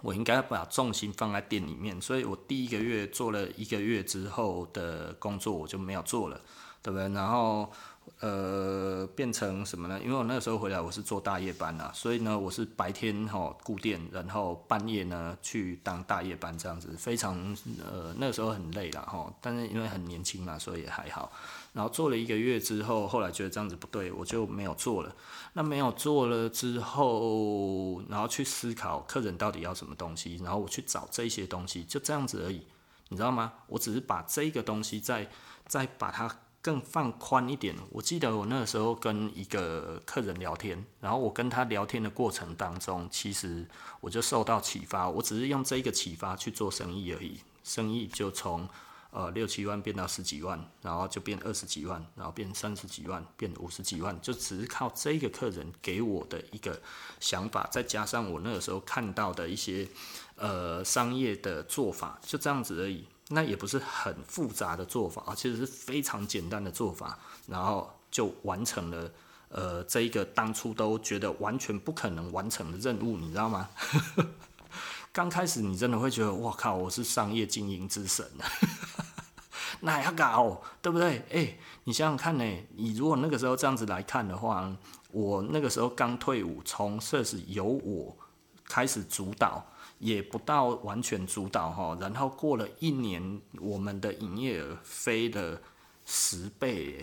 [0.02, 6.40] 我应该要把重心放在店里面，所以我第一个月做了一个月之后的工作，我就没有做了，
[6.83, 7.09] 对不对？
[7.09, 7.72] 然后。
[8.20, 10.00] 呃，变成什么呢？
[10.02, 17.37] 因为我那个时候回来，我是做大夜班啊，所以呢，我是白天哈顾店，然后半夜呢去当大夜班这样子，非常
[17.85, 21.31] 呃那个时候很累了哈，但是因为很年轻嘛，所以也还好。
[21.74, 25.14] 然后做了一个月之后，后来觉得这样子不对，我就没有做了。
[25.52, 32.66] 那没有做了之后，然后去思考客人到底要什么东西，然后我去找这些东西，就这样子而已，
[33.11, 33.52] 你知道吗？
[33.66, 35.29] 我只是把这个东西再
[35.66, 36.35] 再把它。
[36.66, 37.76] 更放宽一点。
[37.90, 43.64] 我记得我那个时候跟一个客人聊天，然后我跟他聊天的过程当中，其实
[44.00, 45.09] 我就受到启发。
[45.09, 48.68] 我只是用这一个启发去做生意而已，生意就从
[49.12, 56.83] 呃六七万变到十几万，然后就变二十几万，然后变三十几万，变五十几万，就只是靠这个客人给我的一个
[57.20, 59.87] 想法，再加上我那个时候看到的一些
[60.35, 63.05] 呃商业的做法，就这样子而已。
[63.28, 69.10] 那也不是很复杂的做法啊，其实是非常简单的做法，然后就完成了
[69.48, 73.68] 呃这一个当初都觉得完全不可能完成的任务，你知道吗？
[75.12, 78.46] 刚开始你真的会觉得哇靠，我是商业经营之神啊，
[79.80, 81.24] 那要搞对不对？
[81.30, 82.44] 诶，你想想看呢，
[82.76, 84.70] 你如果那个时候这样子来看的话，
[85.10, 88.16] 我那个时候刚退伍，从设始由我
[88.68, 89.66] 开始主导。
[89.98, 95.61] 也不到完全主导哈，然后过了一年，我们的营业额飞了
[96.04, 97.02] 十倍。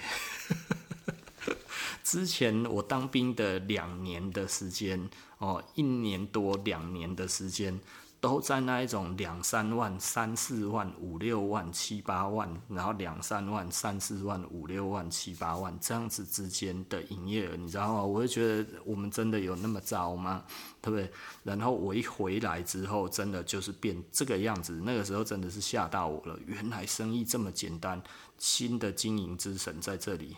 [2.04, 7.80] 之前我当兵的两年的时间哦，一年多两年的时间。
[8.24, 18.02] 都在那一种两三万、三四万、五六万、七八万，然后两三万、三四万、五六万、七八万这样子之间的营业额，你知道吗？
[18.02, 20.46] 我就觉得我们真的有那么糟吗？
[20.82, 21.12] 对不对？
[21.44, 24.82] 然后我一回来之后，真的就是变这个样子。
[24.86, 28.02] 那个时候真的是吓到我了，原来生意这么简单。
[28.40, 30.36] 新的经营之神在这里，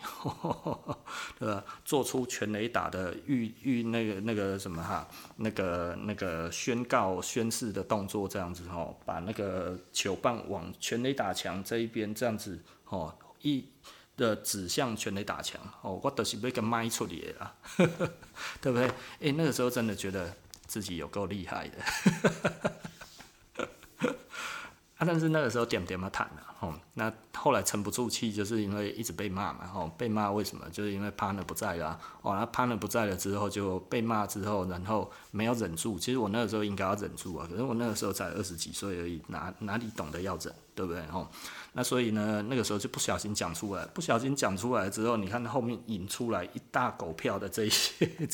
[1.40, 1.64] 对吧？
[1.84, 12.58] 做出全垒打的预预那个那个什么哈，那个那个宣告宣誓的动作这样子哦，把那个球棒往全垒打墙这一边这样子
[12.88, 13.68] 哦，一
[14.16, 17.54] 的指向全垒打墙哦，我都是被个卖出来的啦，
[18.62, 18.90] 对不对？
[19.20, 20.34] 诶，那个时候真的觉得
[20.66, 22.72] 自己有够厉害的。
[24.98, 30.66] 啊，但是那个时候点点嘛谈了，吼，那后来沉不住气，就是因为一直被骂嘛，吼，被骂为什么？
[30.70, 41.04] 就是因为 Pan 的不在了，哦，那 Pan 的不在了之后就被骂之后，然后没有忍住，其实我那个时候应该要忍住啊，可是我那个时候才二十几岁而已，哪哪里懂得要忍，对不对？
[41.08, 41.28] 吼，
[41.74, 48.30] 那所以呢，那个时候就不小心讲出来，不小心讲出来之后，你看后面引出来一大狗票的这些人。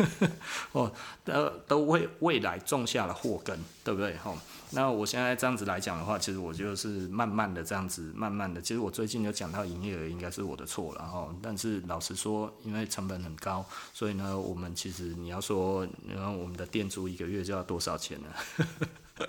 [0.72, 0.90] 哦，
[1.24, 4.16] 都都为未来种下了祸根，对不对？
[4.16, 4.34] 哈，
[4.72, 11.34] 那我现在这样子来讲的话，其实我就是慢慢的这样子，慢慢的，其实我最近有讲到营业额应该是我的错然后。
[11.42, 19.26] 但是老实说，因为成本很高，所以呢，我们其实你要说，然后我们的店租一个月就要多少钱呢？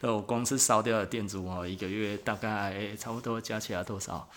[0.00, 4.28] 那我光是烧掉的店租哦，一个月大概差不多加起来多少？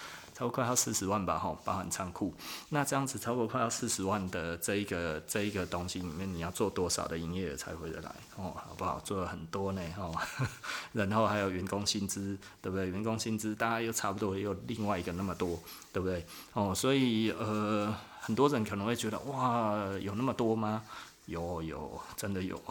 [0.42, 2.34] 都快要四十万吧，哈，包含仓库。
[2.70, 8.10] 那这样子差不多快要四十万的这一个这一个东西里面，你要做多少的营业额才回得来？
[8.38, 9.00] 哦，好不好？
[9.02, 10.12] 做了很多呢，哦。
[10.94, 12.90] 然后还有员工薪资，对不对？
[12.90, 15.60] 员工薪资大概又差不多又另外一个那么多，
[15.94, 16.26] 对不对？
[16.54, 20.82] 哦，所以呃，很多人可能会觉得哇，有那么多吗？
[21.28, 22.60] 有有，真的有。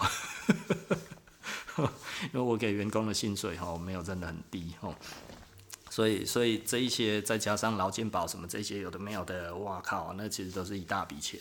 [1.78, 4.92] 因为我给员工的薪水哈，没有真的很低哈，
[5.90, 11.38] 所以所以这一些再加上劳健保什么这些有的没有的，哇靠，那其实都是一大笔钱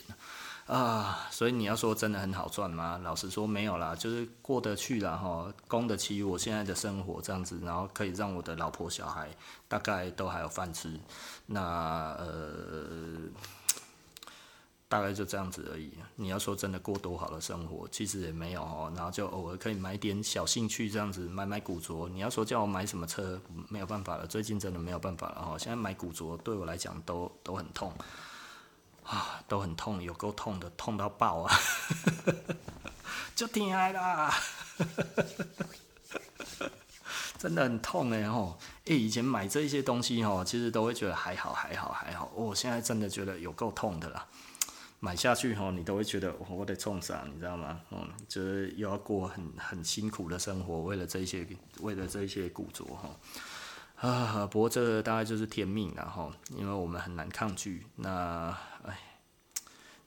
[0.65, 1.27] 啊。
[1.31, 2.99] 所以你要说真的很好赚吗？
[3.01, 9.29] 老实说没有啦，就是过得去了哈，供得起我现在的生活这样子，然后可以让我的老婆小孩
[9.69, 10.99] 大概都还有饭吃。
[11.45, 11.61] 那
[12.17, 13.29] 呃。
[14.89, 15.93] 大概就这样子而已。
[16.15, 18.91] 你要说真的过多好的生活，其实也没有哦。
[18.95, 22.09] 然后就偶尔可以买点小兴趣这样子，买买古着。
[22.09, 24.25] 你要说叫我买什么车，没有办法了。
[24.25, 25.57] 最近真的没有办法了哈。
[25.57, 27.93] 现在买古着对我来讲都都很痛
[29.03, 31.55] 啊，都很痛，有够痛的，痛到爆啊！
[33.35, 34.33] 就停来啦，
[37.37, 38.57] 真的很痛哎吼。
[38.85, 42.31] 诶，以前买这些东西哈，其实都会觉得还好还好还好。
[42.35, 44.27] 我现在真的觉得有够痛的啦。
[44.99, 47.81] 买下去哈，你都会觉得我得冲啥，你知道吗？
[47.91, 51.47] 嗯，就是又要过很很辛苦的生活，为了这些，
[51.81, 53.09] 为了这些古着哈。
[54.07, 57.85] 啊，不过这大概就是天命了哈，因为我们很难抗拒。
[57.95, 59.08] 那，哎。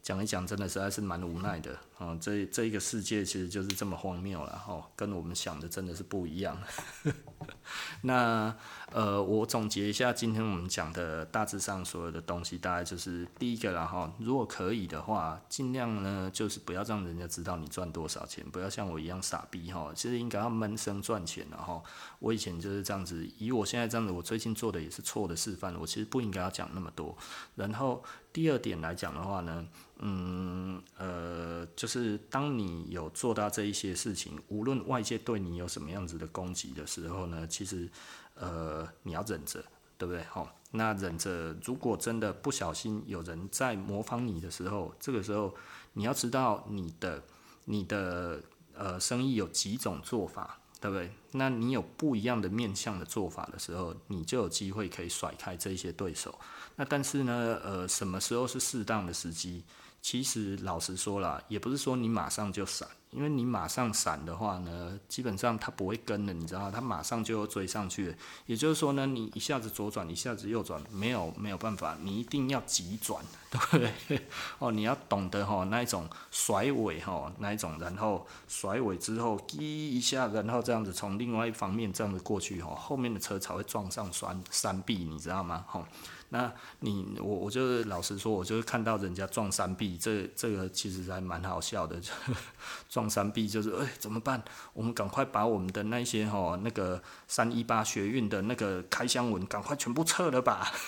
[0.02, 2.18] 讲一讲，真的实在是蛮无奈的哦。
[2.20, 6.58] 这这一个世界其实就是这么荒谬了哈，跟我们想的真的是不一样。
[8.02, 8.54] 那
[8.90, 14.12] 呃，我总结一下今天我们讲的大致上所有的东西，大概就是第一个了哈。
[14.18, 19.92] 如果可以的话，尽量呢就是不要让人家知道你赚多少钱，不要像我一样傻逼哈。
[19.94, 21.80] 其实应该要闷声赚钱了哈。
[22.18, 25.72] 我以前就是这样子，以我现在这样子，我最近做的也是错的示范。
[25.78, 27.16] 我其实不应该要讲那么多。
[27.54, 28.02] 然后
[28.32, 29.66] 第二点来讲的话呢。
[30.04, 37.88] 嗯，呃，就是当你有做到这一些事情，无论外界对你有什么样子的攻击的时候呢，其实，
[38.34, 39.62] 呃，你要忍着，
[39.96, 40.24] 对不对？
[40.24, 45.54] 好，那忍着，如果真的不小心有人在模仿你的时候，这个时候
[45.92, 47.22] 你要知道你的
[47.66, 48.42] 你的
[48.74, 51.08] 呃生意有几种做法，对不对？
[51.30, 56.36] 那你有不一样的面向的做法的时候，你就有机会可以甩开这些对手。
[56.74, 59.62] 那但是呢，呃，什么时候是适当的时机？
[60.02, 66.72] 其实老实说啦，也不是说你马上就闪，因为你马上闪的话呢，基本上它不会跟了，你知道吗？
[66.74, 68.14] 他马上就要追上去了。
[68.46, 74.26] 也就是说呢，你一下子左转，一下子右转，没有没有办法，你一定要急转，对不对？
[74.58, 85.64] 哦，你要懂得哈那一种甩尾哈那一种，然后甩尾之后，滴一下，然后这样子从另外一方面这样子过去哈，后面的车才会撞上山山壁，你知道吗？
[85.68, 85.86] 哈。
[86.34, 92.00] 那你我我就是老实说，我就是看到人家撞山壁，这这个其实还蛮好笑的。
[92.88, 94.42] 撞山壁就是，哎、怎么办？
[94.72, 100.72] 我们赶快把我们的那些齁那个三一八学运的那个开箱文赶快全部撤了吧。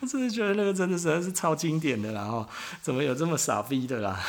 [0.00, 2.46] 我真的觉得那个真的实在是超经典的啦，哈，
[2.82, 4.20] 怎么有这么傻逼的啦？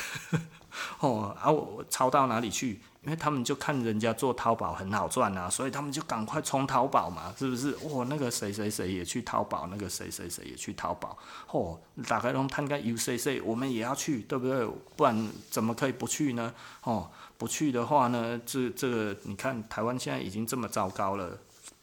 [1.01, 2.79] 哦啊，我抄到哪里去？
[3.03, 7.71] 因为他们就看人家做淘宝很好赚啊，所以他们就赶快冲淘宝嘛，是不是？
[7.83, 11.17] 哦，那个谁谁谁也去淘宝，那个谁谁谁也去淘宝，
[11.51, 14.65] 哦，打开通探个 UCC，我们也要去，对不对？
[14.95, 16.53] 不然怎么可以不去呢？
[16.83, 21.37] 哦，不去的话呢，这这个你看台湾现在已经这么糟糕了，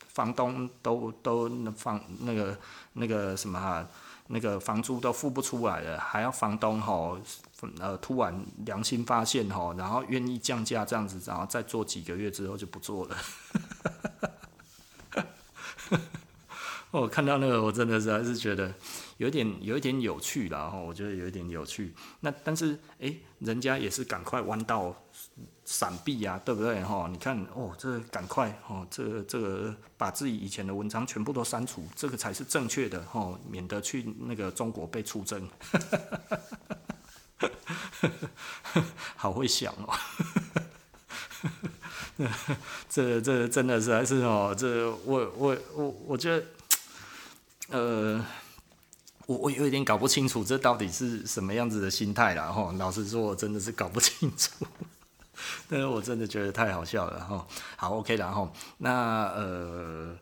[0.09, 2.59] 房东都都那房那个
[2.95, 3.87] 那个什么啊，
[4.33, 7.19] 那个房租都付不出来了，还要房东吼。
[7.79, 13.17] 呃，突然良心发现吼，然后愿意降价这样子，然后再做几个月之后就不做了。
[16.91, 18.73] 我 看到那个，我真的是还是觉得
[19.19, 20.71] 有点有一点有趣啦。
[20.71, 21.93] 哈，我觉得有一点有趣。
[22.21, 24.97] 那但是哎、人家也是赶快弯道
[25.65, 26.83] 闪避呀，对不对？
[26.83, 35.49] 哈，你看哦，这赶快哦，这、这个把自己以前的文章全部都删除，这个才是正确的哈，免得去那个中国被出征。
[39.17, 39.95] 好会想哦，
[42.89, 46.45] 这这真的是还是哦，这我我我我觉得，
[47.69, 48.25] 呃，
[49.27, 52.73] 我我有点搞不清楚这到底是什么样子的心态了哈。
[52.79, 54.67] 老实说，我真的是搞不清楚，
[55.69, 57.47] 但是我真的觉得太好笑了哈。
[57.77, 60.19] 好，OK，然后那呃，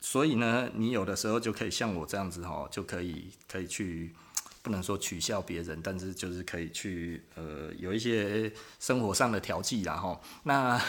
[0.00, 4.14] 所以呢，你有的时候就可以像我这样子哈，就可以可以去。
[4.62, 8.50] 不能说取笑别人，但是就是可以去呃有一些
[8.80, 10.18] 生活上的调剂然后。
[10.44, 10.80] 那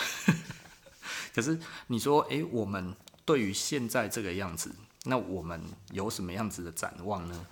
[1.36, 2.96] 可是你说诶、我们
[3.26, 5.62] 对于现在这个样子，那我们
[5.92, 7.46] 有什么样子的展望呢？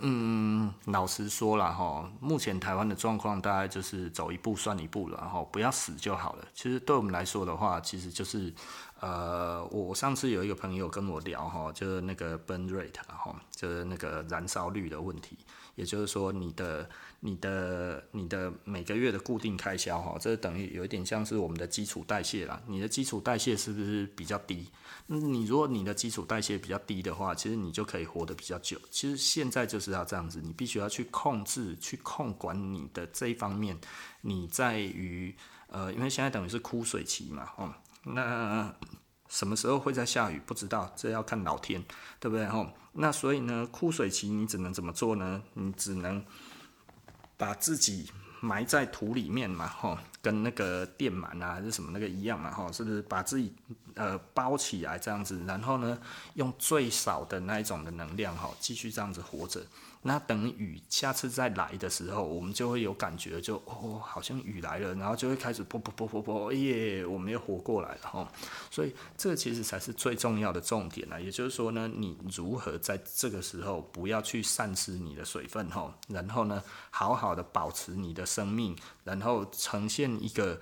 [0.00, 6.48] 嗯，老实说了哈，目前台湾的状况大概就是走一步算一步了，然后不要死就好了。
[6.54, 8.52] 其实对我们来说的话，其实就是，
[9.00, 15.36] 呃，我上次有一个朋友跟我聊哈，就是那个 burn rate 哈，就是那个燃烧率的问题，
[15.74, 16.88] 也就是说你的。
[17.24, 22.60] 你的你的每个月的固定开销哈，这等于有一点像是我们的基础代谢啦。
[22.66, 24.66] 你的基础代谢是不是比较低？
[25.18, 28.78] 你如果你的基础代谢比较低的话，其实你就可以活得比较久。
[28.90, 33.78] 其实现在就是要这样子，你必须要去控制、去控管你的这一方面。
[34.20, 35.34] 你在于
[35.68, 38.74] 呃，因为现在等于是枯水期嘛，哦，那
[39.28, 41.84] 什么时候会在下雨不知道，这要看老天，
[42.18, 42.46] 对不对？
[42.46, 45.42] 哦，那所以呢，枯水期你只能怎么做呢？
[45.54, 46.24] 你只能。
[47.38, 48.08] 把自己
[48.44, 53.54] 埋在土里面嘛，吼，跟那个电鳗啊还是什么那个一样嘛，吼，是不是把自己
[53.94, 55.96] 呃包起来这样子，然后呢，
[56.34, 59.64] 用最少的那一种的能量，吼，继续这样子活着。
[60.04, 68.28] 那等雨下次再来的时候，我们就会有感觉就，哦，好像雨来了，然后就会开始啵啵啵啵啵，耶，我们又活过来了哈。
[68.68, 71.22] 所以这其实才是最重要的重点呢。
[71.22, 80.60] 也就是说呢，你如何在这个时候不要去丧失你的水分哈，然后呢，好好的保持你的生命，然后呈现一个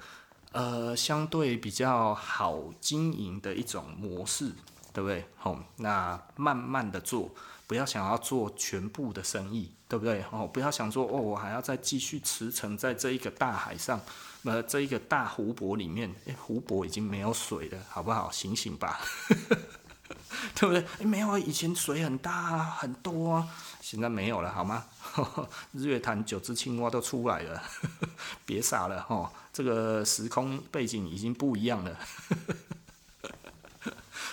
[0.52, 4.52] 呃相对比较好经营的一种模式，
[4.92, 5.24] 对不对？
[5.38, 7.30] 好，那慢慢的做。
[7.70, 10.24] 不要想要做全部的生意，对不对？
[10.32, 14.00] 哦，不要想说哦，我还要再继续驰骋在这一个大海上，
[14.42, 18.28] 呃，这一个大湖泊里面，诶，湖泊已经没有水了，好不好？
[18.32, 19.00] 醒醒吧，
[20.58, 20.84] 对不对？
[20.98, 23.48] 诶，没有，以前水很大啊，很多啊，
[23.80, 24.86] 现在没有了，好吗？
[25.70, 27.62] 日月潭九只青蛙都出来了，
[28.44, 31.96] 别傻了哈，这个时空背景已经不一样了。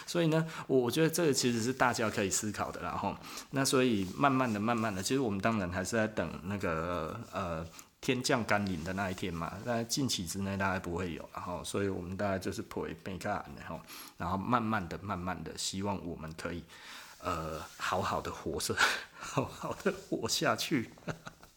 [0.07, 3.15] 所以呢，我我觉得这个其实是大家可以思考的，然后
[3.51, 7.63] 那所以慢慢的、慢慢的，其实我们当然还是在等那个呃
[7.99, 13.79] 天降甘霖的那一天嘛，那近期之内大概不会有，然后所以我们大概就是陪陪看，然后
[14.17, 16.63] 然后慢慢的、慢慢的，希望我们可以
[17.21, 18.75] 呃好好的活着，
[19.19, 20.89] 好好的活下去。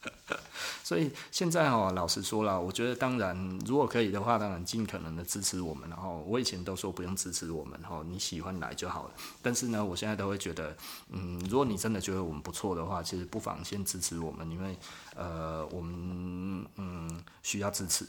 [0.83, 3.37] 所以现在哦，老实说了，我觉得当然，
[3.67, 5.89] 如果可以的话，当然尽可能的支持我们。
[5.89, 9.11] 然后我以前都说不用支持我们，哈，你喜欢来就好了。
[9.43, 10.77] 但是呢，我现在都会觉得，
[11.11, 14.77] 嗯，如果你真的觉得我们不错的话，其实不妨先支持我们，因为
[15.15, 18.07] 呃，我们嗯需要支持，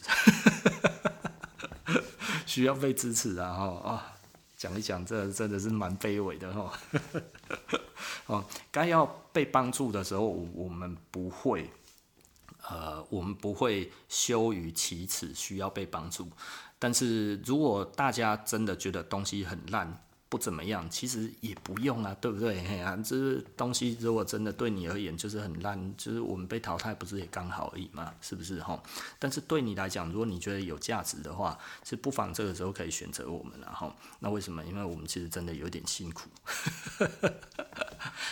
[2.45, 3.53] 需要被支持啊！
[3.53, 4.13] 哈啊，
[4.57, 6.71] 讲一讲，这真的是蛮卑微的哈。
[8.27, 11.69] 哦，该要被帮助的时候，我们不会。
[12.71, 16.29] 呃，我们不会羞于启齿，需要被帮助。
[16.79, 22.63] 但是如果大家真的觉得东西很烂，不怎么样，其实也不用啊，对不对？
[22.63, 28.13] 嘿啊，这东西如果真的对你而言就是很烂，就是我们被淘汰，不是也刚好而已嘛？
[28.21, 28.81] 是不是哈？
[29.19, 34.63] 但是对你来讲，如果你觉得有价值的话，是不妨这个时候可以选择我们，然后那为什么？
[34.63, 36.29] 因为我们其实真的有点辛苦。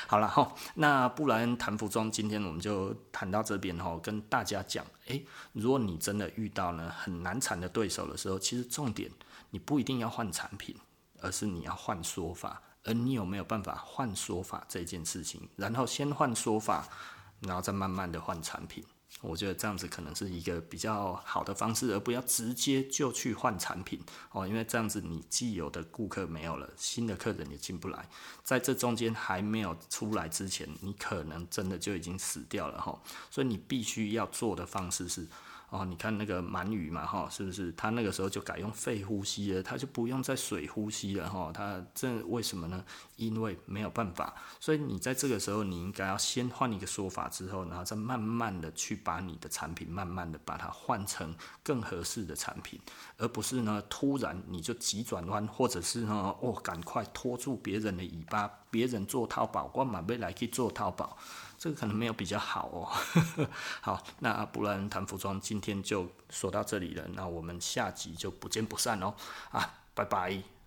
[0.09, 9.11] 好了哈，那不然谈服装，今天我们就谈到这边哈，跟大家讲，诶，如果你真的遇到呢很难缠的对手的时候，其实重点
[9.51, 10.75] 你不一定要换产品。
[11.21, 15.49] 而是你要换说法，而你有没有办法换说法这件事情？
[15.57, 16.87] 然后先换说法，
[17.41, 18.81] 然后再慢慢的换产品。
[19.21, 23.99] 我觉得这样子可能是一个比较好的方式，而不要直接就去换产品
[24.31, 28.09] 哦，因为这样子你既有的顾客没有了，新的客人也进不来，
[28.43, 33.01] 在这中间还没有出来之前，你可能真的就已经死掉了哈。
[33.29, 35.27] 所以你必须要做的方式是。
[35.69, 37.71] 哦，你看那个鳗鱼嘛，哈，是不是？
[37.73, 41.51] 他那个时候就改用肺呼吸了，他就不用再水呼吸了，哈。
[41.53, 42.83] 他这为什么呢？
[43.17, 44.33] 因为没有办法。
[44.59, 52.79] 所以你在这个时候，你应该要先换一个说法，之后，然后再慢慢的去把你的产品，慢慢的把它换成更合适的产品，
[53.17, 61.15] 而不是呢，突然你就急转弯，或者是呢，哦，赶快拖住别人的尾巴，别人做淘宝，我马未来去做淘宝。
[61.59, 62.89] 这个可能没有比较好哦。
[63.81, 67.05] 好，那不然谈服装今天就说到这里了。
[67.13, 69.13] 那我们下集就不见不散哦。
[69.51, 70.58] 啊，拜拜。